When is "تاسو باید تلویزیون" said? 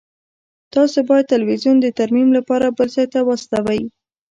0.73-1.77